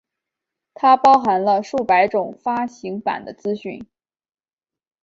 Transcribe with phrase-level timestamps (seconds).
[0.73, 3.85] 它包含了数百种发行版的资讯。